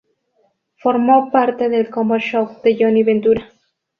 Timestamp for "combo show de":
1.91-2.75